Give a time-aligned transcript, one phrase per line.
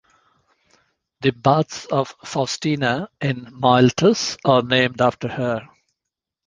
[1.21, 5.69] The Baths of Faustina in Miletus are named after her.